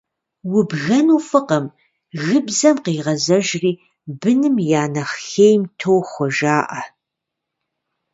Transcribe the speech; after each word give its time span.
Убгэну 0.57 1.19
фӏыкъым, 1.27 1.65
гыбзэм 2.23 2.77
къегъэзэжри 2.83 3.71
быным 4.19 4.55
я 4.81 4.83
нэхъ 4.93 5.15
хейм 5.27 5.61
тохуэ, 5.79 6.27
жаӀэ. 6.37 6.81